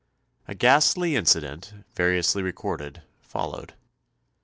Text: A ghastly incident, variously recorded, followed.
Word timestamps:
A 0.47 0.55
ghastly 0.55 1.15
incident, 1.15 1.75
variously 1.93 2.41
recorded, 2.41 3.03
followed. 3.21 3.75